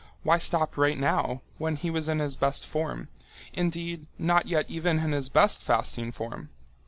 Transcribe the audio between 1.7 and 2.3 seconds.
he was in